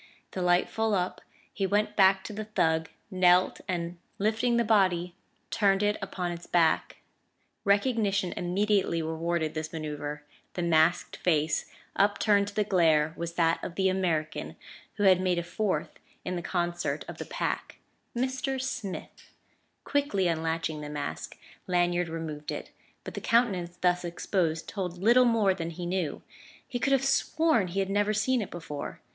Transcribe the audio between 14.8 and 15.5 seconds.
who had made a